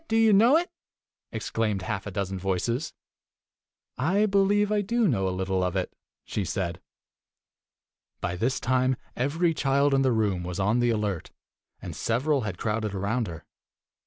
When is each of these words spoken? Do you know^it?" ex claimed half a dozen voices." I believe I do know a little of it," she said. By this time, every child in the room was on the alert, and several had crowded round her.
Do 0.07 0.15
you 0.17 0.33
know^it?" 0.33 0.65
ex 1.31 1.51
claimed 1.51 1.83
half 1.83 2.07
a 2.07 2.11
dozen 2.11 2.39
voices." 2.39 2.91
I 4.15 4.25
believe 4.25 4.71
I 4.71 4.81
do 4.81 5.07
know 5.07 5.29
a 5.29 5.29
little 5.29 5.63
of 5.63 5.75
it," 5.75 5.95
she 6.25 6.43
said. 6.43 6.81
By 8.19 8.35
this 8.35 8.59
time, 8.59 8.95
every 9.15 9.53
child 9.53 9.93
in 9.93 10.01
the 10.01 10.11
room 10.11 10.41
was 10.43 10.59
on 10.59 10.79
the 10.79 10.89
alert, 10.89 11.29
and 11.83 11.95
several 11.95 12.41
had 12.41 12.57
crowded 12.57 12.95
round 12.95 13.27
her. 13.27 13.45